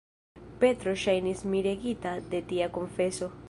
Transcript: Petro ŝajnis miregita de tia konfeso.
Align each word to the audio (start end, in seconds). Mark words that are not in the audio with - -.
Petro 0.63 0.93
ŝajnis 1.01 1.45
miregita 1.51 2.17
de 2.33 2.43
tia 2.53 2.73
konfeso. 2.79 3.35